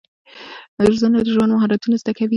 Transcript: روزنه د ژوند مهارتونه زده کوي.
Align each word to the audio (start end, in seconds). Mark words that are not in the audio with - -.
روزنه 0.85 1.19
د 1.25 1.27
ژوند 1.35 1.51
مهارتونه 1.55 1.95
زده 2.01 2.11
کوي. 2.17 2.29